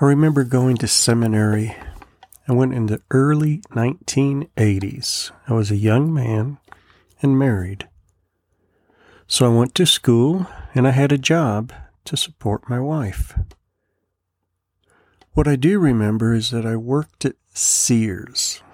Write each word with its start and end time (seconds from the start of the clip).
I 0.00 0.06
remember 0.06 0.42
going 0.42 0.76
to 0.78 0.88
seminary. 0.88 1.76
I 2.48 2.52
went 2.52 2.74
in 2.74 2.86
the 2.86 3.00
early 3.12 3.58
1980s. 3.70 5.30
I 5.46 5.52
was 5.52 5.70
a 5.70 5.76
young 5.76 6.12
man 6.12 6.58
and 7.22 7.38
married. 7.38 7.88
So 9.28 9.46
I 9.46 9.56
went 9.56 9.72
to 9.76 9.86
school 9.86 10.48
and 10.74 10.88
I 10.88 10.90
had 10.90 11.12
a 11.12 11.18
job 11.18 11.72
to 12.06 12.16
support 12.16 12.68
my 12.68 12.80
wife. 12.80 13.38
What 15.34 15.46
I 15.46 15.54
do 15.54 15.78
remember 15.78 16.34
is 16.34 16.50
that 16.50 16.66
I 16.66 16.74
worked 16.74 17.24
at 17.24 17.36
Sears. 17.52 18.64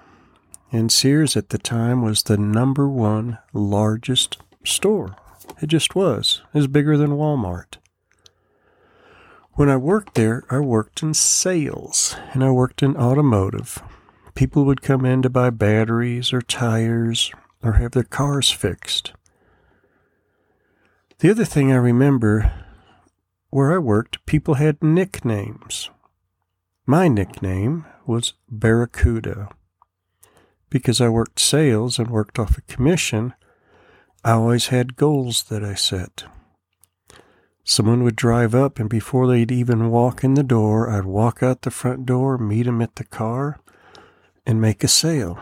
And 0.71 0.91
Sears 0.91 1.37
at 1.37 1.49
the 1.49 1.59
time 1.59 2.01
was 2.01 2.23
the 2.23 2.37
number 2.37 2.89
one 2.89 3.37
largest 3.53 4.39
store. 4.63 5.15
It 5.61 5.67
just 5.67 5.93
was. 5.93 6.41
It 6.51 6.57
was 6.57 6.67
bigger 6.67 6.97
than 6.97 7.11
Walmart. 7.11 7.77
When 9.61 9.69
I 9.69 9.77
worked 9.77 10.15
there, 10.15 10.43
I 10.49 10.57
worked 10.57 11.03
in 11.03 11.13
sales 11.13 12.15
and 12.33 12.43
I 12.43 12.49
worked 12.49 12.81
in 12.81 12.97
automotive. 12.97 13.77
People 14.33 14.65
would 14.65 14.81
come 14.81 15.05
in 15.05 15.21
to 15.21 15.29
buy 15.29 15.51
batteries 15.51 16.33
or 16.33 16.41
tires 16.41 17.31
or 17.61 17.73
have 17.73 17.91
their 17.91 18.01
cars 18.01 18.49
fixed. 18.49 19.13
The 21.19 21.29
other 21.29 21.45
thing 21.45 21.71
I 21.71 21.75
remember 21.75 22.51
where 23.51 23.71
I 23.71 23.77
worked, 23.77 24.25
people 24.25 24.55
had 24.55 24.81
nicknames. 24.81 25.91
My 26.87 27.07
nickname 27.07 27.85
was 28.07 28.33
Barracuda. 28.49 29.47
Because 30.71 30.99
I 30.99 31.09
worked 31.09 31.39
sales 31.39 31.99
and 31.99 32.09
worked 32.09 32.39
off 32.39 32.57
a 32.57 32.61
commission, 32.61 33.35
I 34.23 34.31
always 34.31 34.69
had 34.69 34.95
goals 34.95 35.43
that 35.49 35.63
I 35.63 35.75
set. 35.75 36.23
Someone 37.71 38.03
would 38.03 38.17
drive 38.17 38.53
up, 38.53 38.79
and 38.79 38.89
before 38.89 39.27
they'd 39.27 39.49
even 39.49 39.91
walk 39.91 40.25
in 40.25 40.33
the 40.33 40.43
door, 40.43 40.89
I'd 40.89 41.05
walk 41.05 41.41
out 41.41 41.61
the 41.61 41.71
front 41.71 42.05
door, 42.05 42.37
meet 42.37 42.63
them 42.63 42.81
at 42.81 42.97
the 42.97 43.05
car, 43.05 43.61
and 44.45 44.59
make 44.59 44.83
a 44.83 44.89
sale. 44.89 45.39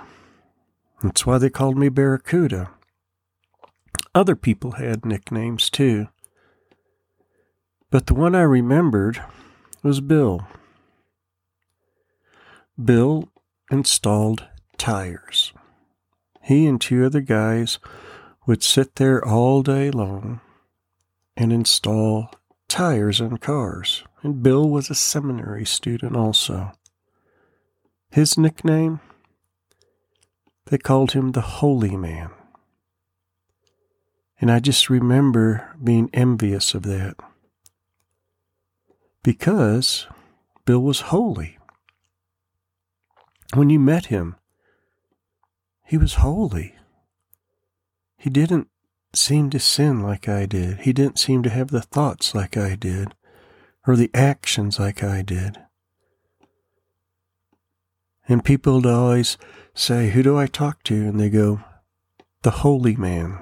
That's 1.02 1.26
why 1.26 1.40
they 1.40 1.50
called 1.50 1.76
me 1.76 1.90
Barracuda. 1.90 2.70
Other 4.14 4.36
people 4.36 4.74
had 4.74 5.08
nicknames 5.08 5.72
too. 5.72 6.10
But 7.90 8.06
the 8.06 8.14
one 8.14 8.36
I 8.36 8.42
remembered 8.42 9.24
was 9.82 10.00
Bill. 10.00 10.48
Bill 12.80 13.28
installed 13.72 14.46
tires. 14.78 15.52
He 16.44 16.68
and 16.68 16.80
two 16.80 17.04
other 17.04 17.22
guys 17.22 17.80
would 18.46 18.62
sit 18.62 18.98
there 18.98 19.26
all 19.26 19.64
day 19.64 19.90
long 19.90 20.42
and 21.40 21.54
install 21.54 22.30
tires 22.68 23.22
on 23.22 23.38
cars. 23.38 24.04
And 24.22 24.44
Bill 24.44 24.70
was 24.70 24.90
a 24.90 24.96
seminary 24.96 25.66
student 25.66 26.16
also. 26.16 26.74
His 28.12 28.38
nickname? 28.38 29.00
They 30.66 30.78
called 30.78 31.14
him 31.14 31.32
the 31.32 31.42
Holy 31.42 31.96
Man. 31.96 32.30
And 34.42 34.52
I 34.52 34.60
just 34.60 34.90
remember 34.90 35.76
being 35.82 36.10
envious 36.14 36.74
of 36.74 36.84
that. 36.84 37.16
Because 39.24 40.08
Bill 40.66 40.82
was 40.82 41.02
holy. 41.02 41.58
When 43.54 43.70
you 43.70 43.80
met 43.80 44.08
him, 44.08 44.36
he 45.86 45.98
was 45.98 46.16
holy. 46.16 46.76
He 48.18 48.30
didn't 48.30 48.68
seem 49.14 49.50
to 49.50 49.60
sin 49.60 50.02
like 50.02 50.30
I 50.30 50.46
did. 50.46 50.82
He 50.82 50.94
didn't 50.94 51.20
seem 51.20 51.44
to 51.44 51.50
have 51.50 51.70
the 51.70 51.82
thoughts 51.82 52.36
like 52.36 52.58
I 52.58 52.76
did, 52.76 53.16
or 53.88 53.96
the 53.96 54.12
actions 54.14 54.80
like 54.80 55.04
I 55.04 55.22
did. 55.22 55.58
And 58.28 58.46
people 58.46 58.76
would 58.76 58.86
always 58.86 59.38
say, 59.74 60.12
Who 60.12 60.22
do 60.22 60.38
I 60.38 60.46
talk 60.46 60.84
to? 60.84 60.96
And 60.96 61.20
they 61.20 61.30
go, 61.30 61.62
The 62.44 62.52
holy 62.52 62.96
man. 62.96 63.40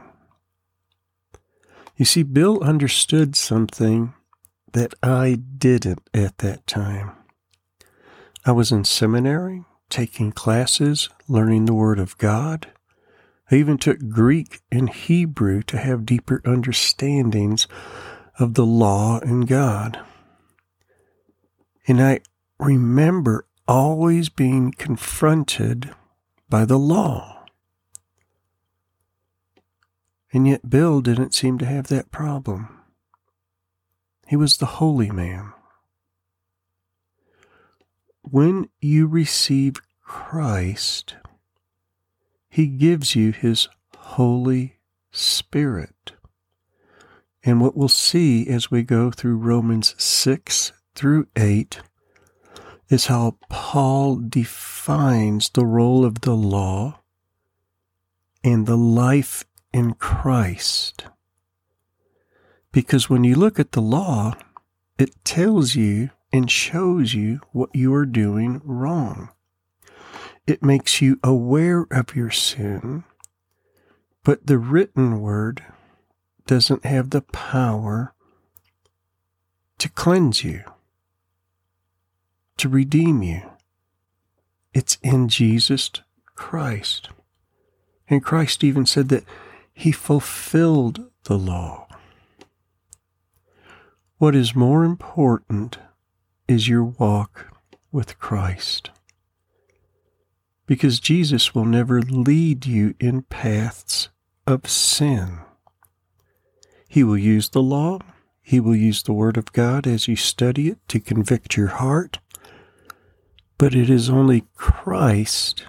You 1.97 2.06
see, 2.06 2.24
Bill 2.24 2.62
understood 2.62 3.36
something 3.36 4.13
that 4.74 4.94
I 5.02 5.40
didn't 5.58 6.08
at 6.13 6.38
that 6.38 6.68
time. 6.68 7.12
I 8.46 8.52
was 8.52 8.72
in 8.72 8.86
seminary, 8.86 9.66
taking 9.90 10.31
classes, 10.31 11.09
learning 11.28 11.66
the 11.66 11.74
Word 11.74 12.00
of 12.00 12.18
God. 12.18 12.68
I 13.50 13.56
even 13.56 13.78
took 13.78 14.09
Greek 14.09 14.62
and 14.72 14.90
Hebrew 14.90 15.62
to 15.63 15.78
have 15.78 16.06
deeper 16.06 16.41
understandings 16.46 17.68
of 18.38 18.56
the 18.56 18.66
law 18.66 19.19
and 19.19 19.47
God. 19.47 20.00
And 21.88 22.02
I 22.02 22.19
remember 22.59 23.46
always 23.68 24.30
being 24.30 24.72
confronted 24.72 25.94
by 26.50 26.66
the 26.66 26.78
law. 26.78 27.46
And 30.34 30.47
yet 30.47 30.69
Bill 30.69 31.02
didn't 31.02 31.34
seem 31.34 31.57
to 31.59 31.66
have 31.66 31.88
that 31.88 32.12
problem. 32.12 32.81
He 34.28 34.36
was 34.36 34.57
the 34.57 34.66
holy 34.66 35.09
man. 35.09 35.53
When 38.22 38.69
you 38.81 39.07
receive 39.07 39.78
Christ, 40.03 41.16
he 42.57 42.66
gives 42.66 43.16
you 43.16 43.31
His 43.31 43.68
Holy 43.95 44.79
Spirit. 45.12 46.13
And 47.44 47.62
what 47.62 47.78
we'll 47.78 47.88
see 47.88 48.47
as 48.47 48.72
we 48.72 48.81
go 48.81 49.12
through 49.12 49.38
Romans 49.38 49.94
6 50.00 50.72
through 50.95 51.28
8 51.35 51.81
is 52.90 53.06
how 53.06 53.38
Paul 53.47 54.16
defines 54.16 55.50
the 55.50 55.68
role 55.68 56.03
of 56.03 56.22
the 56.22 56.34
law 56.34 57.01
and 58.44 58.66
the 58.66 58.75
life 58.75 59.45
in 59.72 59.94
Christ. 59.94 61.06
Because 62.72 63.07
when 63.07 63.24
you 63.24 63.35
look 63.35 63.59
at 63.59 63.74
the 63.74 63.84
law, 63.84 64.34
it 64.97 65.12
tells 65.24 65.75
you 65.75 66.09
and 66.34 66.50
shows 66.50 67.13
you 67.13 67.39
what 67.51 67.69
you 67.75 67.94
are 67.94 68.07
doing 68.07 68.62
wrong. 68.63 69.29
It 70.47 70.63
makes 70.63 71.02
you 71.02 71.19
aware 71.22 71.85
of 71.91 72.16
your 72.16 72.31
sin, 72.31 73.03
but 74.24 74.47
the 74.47 74.58
written 74.58 75.19
word 75.19 75.62
doesn't 76.46 76.85
have 76.85 77.09
the 77.09 77.22
power 77.22 78.13
to 79.78 79.90
cleanse 79.90 80.46
you, 80.46 80.63
to 82.56 82.69
redeem 82.69 83.22
you. 83.22 83.41
It's 84.74 84.97
in 85.03 85.28
Jesus 85.28 85.91
Christ. 86.36 87.09
And 88.09 88.24
Christ 88.24 88.63
even 88.63 88.86
said 88.86 89.09
that 89.09 89.25
he 89.74 89.91
fulfilled 89.91 91.12
the 91.25 91.38
law. 91.38 91.88
What 94.18 94.34
is 94.34 94.56
more 94.56 94.86
important 94.86 95.78
is 96.47 96.69
your 96.69 96.86
walk 96.86 97.47
with 97.91 98.18
Christ. 98.18 98.91
Because 100.68 101.00
Jesus 101.00 101.56
will 101.56 101.66
never 101.66 102.02
lead 102.02 102.68
you 102.68 102.94
in 103.00 103.24
paths 103.24 104.10
of 104.46 104.70
sin. 104.70 105.40
He 106.88 107.04
will 107.04 107.18
use 107.18 107.50
the 107.50 107.62
law, 107.62 108.00
He 108.42 108.60
will 108.60 108.76
use 108.76 109.02
the 109.02 109.14
Word 109.14 109.38
of 109.38 109.54
God 109.54 109.88
as 109.88 110.08
you 110.08 110.16
study 110.16 110.68
it 110.68 110.80
to 110.90 111.00
convict 111.00 111.58
your 111.58 111.68
heart, 111.68 112.20
but 113.58 113.74
it 113.74 113.90
is 113.90 114.10
only 114.10 114.46
Christ 114.56 115.66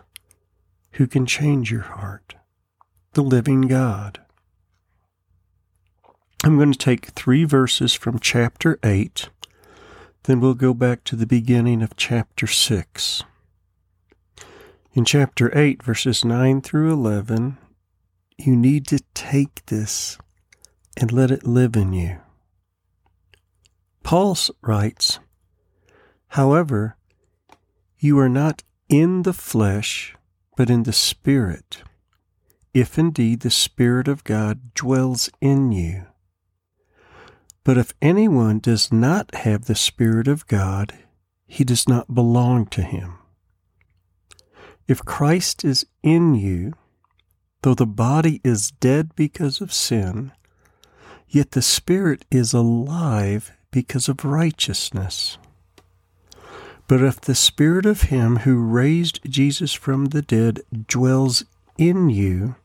who 0.93 1.07
can 1.07 1.27
change 1.27 1.71
your 1.71 1.83
heart, 1.83 2.35
the 3.13 3.23
living 3.23 3.63
God. 3.63 4.21
I'm 6.45 6.57
going 6.57 6.73
to 6.73 6.79
take 6.79 7.07
three 7.07 7.45
verses 7.45 7.95
from 7.95 8.19
chapter 8.19 8.79
8, 8.83 9.29
then 10.25 10.41
we'll 10.41 10.55
go 10.55 10.75
back 10.75 11.03
to 11.05 11.17
the 11.17 11.27
beginning 11.27 11.83
of 11.83 11.97
chapter 11.97 12.47
6. 12.47 13.25
In 14.95 15.05
chapter 15.05 15.57
8, 15.57 15.83
verses 15.83 16.25
9 16.25 16.63
through 16.63 16.93
11, 16.93 17.59
you 18.39 18.57
need 18.57 18.87
to 18.87 19.01
take 19.15 19.67
this 19.67 20.17
and 20.97 21.13
let 21.13 21.31
it 21.31 21.47
live 21.47 21.77
in 21.77 21.93
you. 21.93 22.19
Paul 24.03 24.37
writes, 24.63 25.21
However, 26.29 26.97
you 27.99 28.19
are 28.19 28.29
not 28.29 28.63
in 28.89 29.23
the 29.23 29.35
flesh, 29.35 30.17
but 30.57 30.71
in 30.71 30.85
the 30.85 30.93
Spirit, 30.93 31.83
if 32.73 32.99
indeed 32.99 33.41
the 33.41 33.51
Spirit 33.51 34.09
of 34.09 34.25
God 34.25 34.73
dwells 34.73 35.29
in 35.41 35.71
you. 35.71 36.07
But 37.63 37.77
if 37.77 37.93
anyone 38.01 38.59
does 38.59 38.91
not 38.91 39.35
have 39.35 39.67
the 39.67 39.75
Spirit 39.75 40.27
of 40.27 40.47
God, 40.47 40.95
he 41.47 41.65
does 41.65 41.87
not 41.87 42.15
belong 42.15 42.67
to 42.69 42.83
him. 42.83 43.18
If 44.89 45.05
Christ 45.05 45.65
is 45.65 45.87
in 46.03 46.35
you, 46.35 46.73
though 47.63 47.75
the 47.75 47.87
body 47.87 48.41
is 48.43 48.71
dead 48.71 49.15
because 49.15 49.61
of 49.61 49.73
sin, 49.73 50.33
yet 51.29 51.53
the 51.53 51.63
Spirit 51.63 52.25
is 52.31 52.55
alive 52.55 53.53
because 53.71 54.09
of 54.09 54.25
righteousness. 54.25 55.37
But 56.89 57.03
if 57.03 57.21
the 57.21 57.35
Spirit 57.35 57.85
of 57.85 58.03
Him 58.03 58.39
who 58.39 58.65
raised 58.65 59.21
Jesus 59.29 59.75
from 59.75 60.07
the 60.07 60.23
dead 60.23 60.63
dwells 60.89 61.45
in 61.77 62.09
you, 62.09 62.57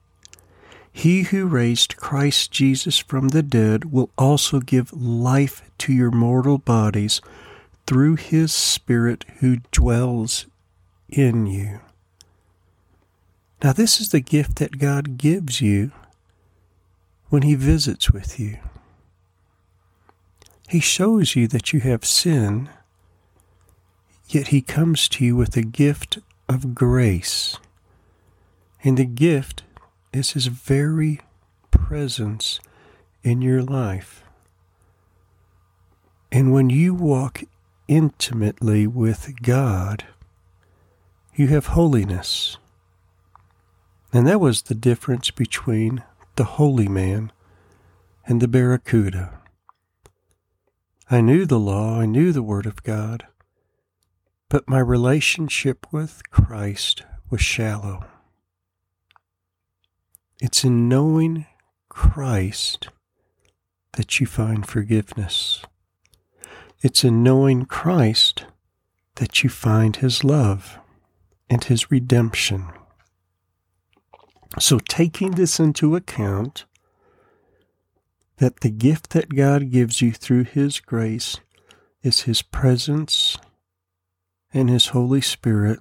he 0.95 1.23
who 1.23 1.47
raised 1.47 1.97
Christ 1.97 2.51
Jesus 2.51 2.99
from 2.99 3.29
the 3.29 3.41
dead 3.41 3.91
will 3.91 4.11
also 4.15 4.59
give 4.59 4.93
life 4.93 5.63
to 5.79 5.91
your 5.91 6.11
mortal 6.11 6.59
bodies 6.59 7.19
through 7.87 8.15
his 8.15 8.53
Spirit 8.53 9.25
who 9.39 9.57
dwells 9.71 10.45
in 11.09 11.47
you. 11.47 11.79
Now, 13.63 13.71
this 13.71 14.01
is 14.01 14.09
the 14.09 14.19
gift 14.19 14.57
that 14.57 14.77
God 14.77 15.17
gives 15.17 15.61
you 15.61 15.91
when 17.29 17.43
he 17.43 17.55
visits 17.55 18.11
with 18.11 18.39
you. 18.39 18.57
He 20.67 20.81
shows 20.81 21.35
you 21.35 21.47
that 21.47 21.71
you 21.71 21.79
have 21.79 22.03
sin, 22.03 22.69
yet 24.27 24.47
he 24.47 24.61
comes 24.61 25.07
to 25.09 25.23
you 25.23 25.35
with 25.35 25.55
a 25.55 25.61
gift 25.61 26.19
of 26.49 26.75
grace. 26.75 27.57
And 28.83 28.97
the 28.97 29.05
gift 29.05 29.63
is 30.11 30.31
His 30.31 30.47
very 30.47 31.21
presence 31.71 32.59
in 33.23 33.41
your 33.41 33.61
life. 33.61 34.23
And 36.31 36.51
when 36.51 36.69
you 36.69 36.93
walk 36.93 37.43
intimately 37.87 38.87
with 38.87 39.41
God, 39.41 40.05
you 41.35 41.47
have 41.47 41.67
holiness. 41.67 42.57
And 44.13 44.27
that 44.27 44.39
was 44.39 44.61
the 44.61 44.75
difference 44.75 45.31
between 45.31 46.03
the 46.35 46.43
holy 46.43 46.87
man 46.87 47.31
and 48.27 48.39
the 48.39 48.47
barracuda. 48.47 49.39
I 51.09 51.19
knew 51.19 51.47
the 51.47 51.59
law, 51.59 51.99
I 51.99 52.05
knew 52.05 52.31
the 52.31 52.43
Word 52.43 52.67
of 52.67 52.83
God, 52.83 53.25
but 54.49 54.69
my 54.69 54.79
relationship 54.79 55.87
with 55.91 56.29
Christ 56.29 57.01
was 57.31 57.41
shallow. 57.41 58.05
It's 60.39 60.63
in 60.63 60.87
knowing 60.87 61.47
Christ 61.89 62.89
that 63.93 64.19
you 64.19 64.27
find 64.27 64.67
forgiveness. 64.67 65.63
It's 66.81 67.03
in 67.03 67.23
knowing 67.23 67.65
Christ 67.65 68.45
that 69.15 69.43
you 69.43 69.49
find 69.49 69.95
His 69.95 70.23
love 70.23 70.77
and 71.49 71.63
His 71.63 71.89
redemption. 71.89 72.67
So, 74.59 74.77
taking 74.77 75.31
this 75.31 75.59
into 75.59 75.95
account, 75.95 76.65
that 78.37 78.59
the 78.59 78.69
gift 78.69 79.11
that 79.11 79.35
God 79.35 79.71
gives 79.71 80.01
you 80.01 80.11
through 80.11 80.43
His 80.43 80.79
grace 80.79 81.37
is 82.03 82.21
His 82.21 82.41
presence 82.41 83.37
and 84.53 84.69
His 84.69 84.87
Holy 84.87 85.21
Spirit, 85.21 85.79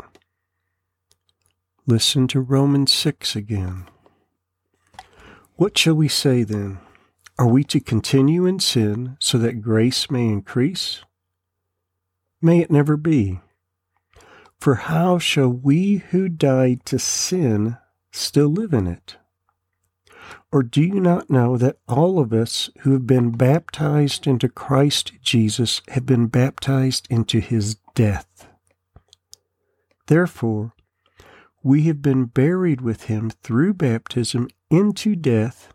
listen 1.87 2.27
to 2.29 2.41
Romans 2.41 2.93
6 2.93 3.37
again. 3.37 3.87
What 5.57 5.77
shall 5.77 5.95
we 5.95 6.09
say 6.09 6.43
then? 6.43 6.79
Are 7.39 7.49
we 7.49 7.65
to 7.65 7.81
continue 7.81 8.47
in 8.47 8.59
sin 8.59 9.17
so 9.21 9.37
that 9.39 9.61
grace 9.61 10.11
may 10.11 10.29
increase? 10.29 11.03
May 12.41 12.61
it 12.61 12.71
never 12.71 12.97
be. 12.97 13.41
For 14.59 14.77
how 14.77 15.19
shall 15.19 15.49
we 15.49 15.97
who 16.11 16.29
died 16.29 16.87
to 16.87 16.99
sin 16.99 17.77
still 18.13 18.49
live 18.49 18.73
in 18.73 18.87
it? 18.87 19.17
Or 20.53 20.63
do 20.63 20.83
you 20.83 21.01
not 21.01 21.31
know 21.31 21.57
that 21.57 21.79
all 21.89 22.19
of 22.19 22.33
us 22.33 22.71
who 22.81 22.93
have 22.93 23.07
been 23.07 23.31
baptized 23.31 24.27
into 24.27 24.49
Christ 24.49 25.13
Jesus 25.23 25.81
have 25.89 26.05
been 26.05 26.27
baptized 26.27 27.07
into 27.11 27.41
his 27.41 27.77
death? 27.95 28.47
Therefore, 30.07 30.75
we 31.63 31.85
have 31.85 32.03
been 32.03 32.27
buried 32.27 32.81
with 32.81 33.05
him 33.05 33.31
through 33.31 33.75
baptism 33.75 34.49
into 34.71 35.17
death, 35.17 35.73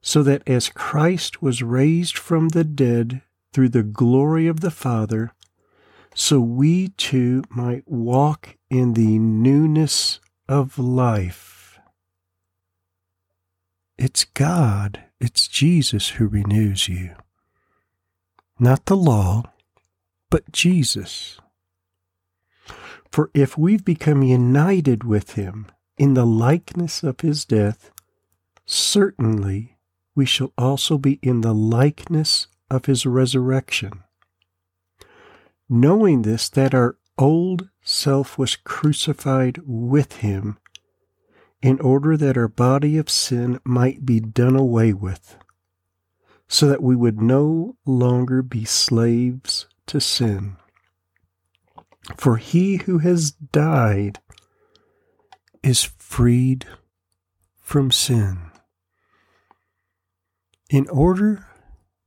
so 0.00 0.22
that 0.22 0.42
as 0.48 0.68
Christ 0.68 1.42
was 1.42 1.62
raised 1.62 2.18
from 2.18 2.48
the 2.48 2.64
dead 2.64 3.22
through 3.52 3.68
the 3.68 3.82
glory 3.82 4.46
of 4.46 4.60
the 4.60 4.70
Father, 4.70 5.32
so 6.14 6.40
we 6.40 6.88
too 6.88 7.44
might 7.50 7.86
walk 7.86 8.56
in 8.70 8.94
the 8.94 9.18
newness 9.18 10.18
of 10.48 10.78
life. 10.78 11.78
It's 13.98 14.24
God, 14.24 15.04
it's 15.20 15.48
Jesus 15.48 16.10
who 16.10 16.26
renews 16.26 16.88
you. 16.88 17.14
Not 18.58 18.86
the 18.86 18.96
law, 18.96 19.52
but 20.30 20.52
Jesus. 20.52 21.38
For 23.10 23.30
if 23.34 23.56
we've 23.56 23.84
become 23.84 24.22
united 24.22 25.04
with 25.04 25.32
him 25.32 25.66
in 25.96 26.14
the 26.14 26.26
likeness 26.26 27.02
of 27.02 27.20
his 27.20 27.44
death, 27.44 27.90
certainly 28.66 29.78
we 30.14 30.26
shall 30.26 30.52
also 30.58 30.98
be 30.98 31.18
in 31.22 31.40
the 31.40 31.54
likeness 31.54 32.48
of 32.70 32.86
his 32.86 33.06
resurrection. 33.06 34.02
Knowing 35.68 36.22
this, 36.22 36.48
that 36.50 36.74
our 36.74 36.96
old 37.18 37.68
self 37.82 38.38
was 38.38 38.56
crucified 38.56 39.60
with 39.64 40.16
him, 40.16 40.58
in 41.62 41.80
order 41.80 42.16
that 42.16 42.36
our 42.36 42.48
body 42.48 42.96
of 42.98 43.10
sin 43.10 43.58
might 43.64 44.04
be 44.04 44.20
done 44.20 44.56
away 44.56 44.92
with, 44.92 45.36
so 46.48 46.68
that 46.68 46.82
we 46.82 46.94
would 46.94 47.20
no 47.20 47.76
longer 47.84 48.42
be 48.42 48.64
slaves 48.64 49.66
to 49.86 50.00
sin. 50.00 50.56
For 52.16 52.36
he 52.36 52.76
who 52.76 52.98
has 52.98 53.32
died 53.32 54.20
is 55.62 55.82
freed 55.82 56.66
from 57.60 57.90
sin. 57.90 58.50
In 60.70 60.88
order 60.88 61.46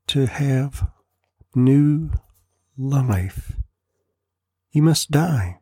to 0.07 0.25
have 0.25 0.89
new 1.53 2.11
life, 2.77 3.58
you 4.71 4.81
must 4.81 5.11
die. 5.11 5.59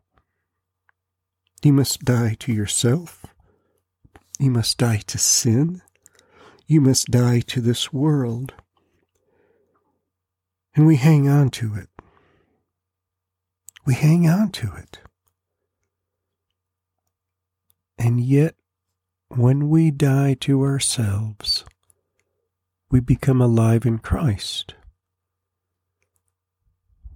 You 1.62 1.72
must 1.72 2.04
die 2.04 2.36
to 2.40 2.52
yourself. 2.52 3.26
You 4.38 4.50
must 4.50 4.78
die 4.78 5.02
to 5.06 5.18
sin. 5.18 5.82
You 6.66 6.80
must 6.80 7.10
die 7.10 7.40
to 7.40 7.60
this 7.60 7.92
world. 7.92 8.54
And 10.74 10.86
we 10.86 10.96
hang 10.96 11.28
on 11.28 11.50
to 11.50 11.74
it. 11.74 11.88
We 13.84 13.94
hang 13.94 14.28
on 14.28 14.50
to 14.50 14.72
it. 14.76 15.00
And 17.98 18.20
yet, 18.20 18.54
when 19.28 19.68
we 19.68 19.90
die 19.90 20.34
to 20.40 20.62
ourselves, 20.62 21.64
we 22.90 23.00
become 23.00 23.40
alive 23.40 23.84
in 23.84 23.98
Christ. 23.98 24.74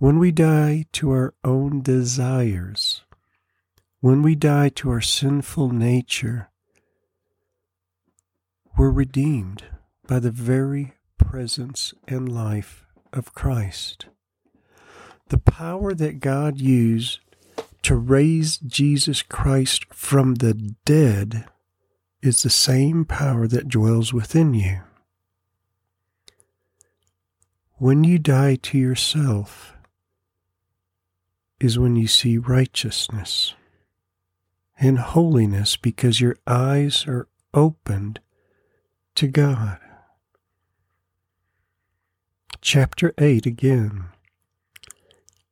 When 0.02 0.18
we 0.18 0.32
die 0.32 0.86
to 0.94 1.12
our 1.12 1.32
own 1.44 1.80
desires, 1.80 3.04
when 4.00 4.20
we 4.20 4.34
die 4.34 4.68
to 4.70 4.90
our 4.90 5.00
sinful 5.00 5.68
nature, 5.68 6.50
we're 8.76 8.90
redeemed 8.90 9.62
by 10.08 10.18
the 10.18 10.32
very 10.32 10.94
presence 11.18 11.94
and 12.08 12.28
life 12.28 12.84
of 13.12 13.32
Christ. 13.32 14.06
The 15.28 15.38
power 15.38 15.94
that 15.94 16.18
God 16.18 16.58
used 16.58 17.20
to 17.82 17.94
raise 17.94 18.58
Jesus 18.58 19.22
Christ 19.22 19.84
from 19.94 20.34
the 20.34 20.74
dead 20.84 21.44
is 22.20 22.42
the 22.42 22.50
same 22.50 23.04
power 23.04 23.46
that 23.46 23.68
dwells 23.68 24.12
within 24.12 24.52
you. 24.52 24.80
When 27.74 28.02
you 28.02 28.18
die 28.18 28.56
to 28.62 28.76
yourself, 28.76 29.76
is 31.62 31.78
when 31.78 31.94
you 31.94 32.08
see 32.08 32.36
righteousness 32.38 33.54
and 34.80 34.98
holiness 34.98 35.76
because 35.76 36.20
your 36.20 36.36
eyes 36.44 37.06
are 37.06 37.28
opened 37.54 38.18
to 39.14 39.28
God. 39.28 39.78
Chapter 42.60 43.14
8 43.16 43.46
again. 43.46 44.06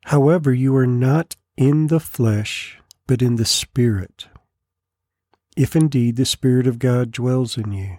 However, 0.06 0.52
you 0.52 0.74
are 0.74 0.86
not 0.86 1.36
in 1.56 1.86
the 1.86 2.00
flesh, 2.00 2.80
but 3.06 3.22
in 3.22 3.36
the 3.36 3.44
Spirit, 3.44 4.26
if 5.56 5.76
indeed 5.76 6.16
the 6.16 6.24
Spirit 6.24 6.66
of 6.66 6.80
God 6.80 7.12
dwells 7.12 7.56
in 7.56 7.70
you. 7.70 7.98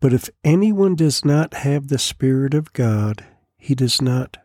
But 0.00 0.14
if 0.14 0.30
anyone 0.44 0.94
does 0.94 1.26
not 1.26 1.52
have 1.52 1.88
the 1.88 1.98
Spirit 1.98 2.54
of 2.54 2.72
God, 2.72 3.26
he 3.58 3.74
does 3.74 4.00
not 4.00 4.38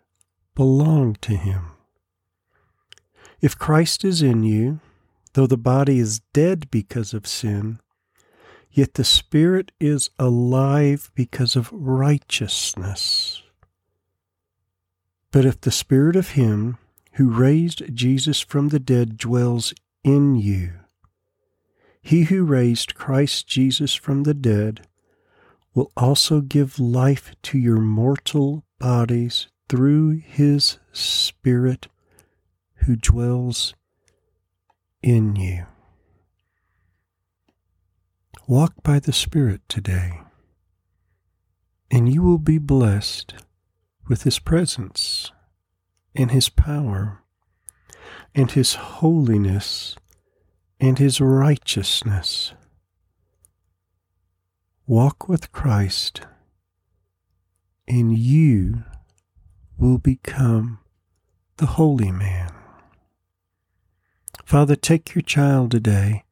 belong 0.53 1.15
to 1.21 1.37
him. 1.37 1.74
If 3.45 3.59
Christ 3.59 4.03
is 4.03 4.23
in 4.23 4.41
you, 4.41 4.79
though 5.33 5.45
the 5.45 5.55
body 5.55 5.99
is 5.99 6.21
dead 6.33 6.71
because 6.71 7.13
of 7.13 7.27
sin, 7.27 7.79
yet 8.71 8.95
the 8.95 9.03
Spirit 9.03 9.71
is 9.79 10.09
alive 10.17 11.11
because 11.13 11.55
of 11.55 11.69
righteousness. 11.71 13.43
But 15.29 15.45
if 15.45 15.61
the 15.61 15.69
Spirit 15.69 16.15
of 16.15 16.29
Him 16.29 16.79
who 17.17 17.29
raised 17.29 17.93
Jesus 17.93 18.39
from 18.39 18.69
the 18.69 18.79
dead 18.79 19.15
dwells 19.15 19.75
in 20.03 20.33
you. 20.33 20.79
He 22.01 22.23
who 22.23 22.45
raised 22.45 22.95
Christ 22.95 23.45
Jesus 23.45 23.93
from 23.93 24.23
the 24.23 24.33
dead 24.33 24.87
will 25.75 25.91
also 25.95 26.41
give 26.41 26.79
life 26.79 27.35
to 27.43 27.59
your 27.59 27.77
mortal 27.79 28.65
bodies 28.79 29.49
through 29.69 30.17
his 30.25 30.79
Spirit 30.93 31.89
who 32.85 32.95
dwells 32.95 33.73
in 35.01 35.35
you. 35.35 35.65
Walk 38.47 38.73
by 38.83 38.99
the 38.99 39.13
Spirit 39.13 39.61
today, 39.67 40.21
and 41.89 42.11
you 42.13 42.21
will 42.21 42.37
be 42.37 42.59
blessed 42.59 43.33
with 44.07 44.21
His 44.21 44.37
presence 44.37 45.31
and 46.13 46.29
His 46.29 46.47
power 46.49 47.23
and 48.35 48.51
His 48.51 48.75
holiness 48.75 49.95
and 50.79 50.99
His 50.99 51.19
righteousness. 51.19 52.53
Walk 54.85 55.27
with 55.27 55.51
Christ, 55.51 56.21
and 57.87 58.15
you 58.15 58.83
will 59.75 59.97
become 59.97 60.77
the 61.57 61.65
holy 61.65 62.11
man. 62.11 62.44
Father, 64.45 64.75
take 64.75 65.15
your 65.15 65.23
child 65.23 65.71
today 65.71 66.23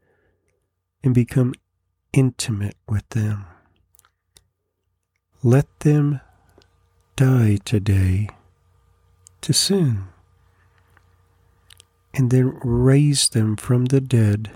and 1.03 1.15
become 1.15 1.55
intimate 2.13 2.77
with 2.87 3.09
them. 3.09 3.45
Let 5.41 5.79
them 5.79 6.21
die 7.15 7.57
today 7.65 8.29
to 9.41 9.51
sin 9.51 10.05
and 12.13 12.29
then 12.29 12.59
raise 12.63 13.29
them 13.29 13.55
from 13.55 13.85
the 13.85 13.99
dead 13.99 14.51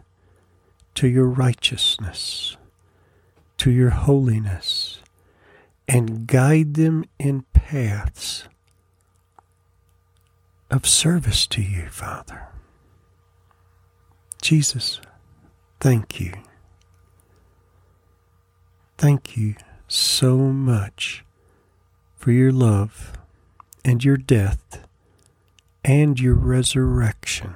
to 0.94 1.08
your 1.08 1.28
righteousness, 1.28 2.56
to 3.58 3.72
your 3.72 3.90
holiness, 3.90 5.00
and 5.88 6.28
guide 6.28 6.76
them 6.76 7.06
in 7.18 7.42
paths 7.54 8.48
of 10.70 10.86
service 10.86 11.48
to 11.48 11.62
you, 11.64 11.88
Father. 11.90 12.50
Jesus, 14.42 15.02
thank 15.80 16.20
you. 16.20 16.34
Thank 18.98 19.38
you 19.38 19.56
so 19.88 20.38
much 20.38 21.24
for 22.16 22.32
your 22.32 22.52
love 22.52 23.14
and 23.86 24.04
your 24.04 24.18
death 24.18 24.88
and 25.84 26.20
your 26.20 26.36
resurrection. 26.36 27.56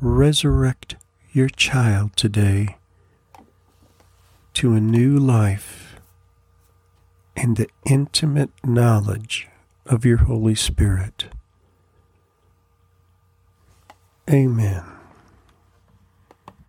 Resurrect 0.00 0.96
your 1.32 1.48
child 1.48 2.16
today 2.16 2.76
to 4.54 4.72
a 4.74 4.80
new 4.80 5.16
life 5.16 6.00
in 7.36 7.54
the 7.54 7.68
intimate 7.86 8.50
knowledge 8.64 9.48
of 9.86 10.04
your 10.04 10.18
Holy 10.18 10.54
Spirit. 10.54 11.26
Amen. 14.32 14.99